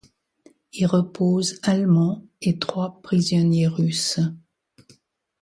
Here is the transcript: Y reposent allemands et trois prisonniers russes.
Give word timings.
Y 0.73 0.87
reposent 0.87 1.59
allemands 1.61 2.25
et 2.41 2.57
trois 2.57 2.99
prisonniers 3.03 3.67
russes. 3.67 4.19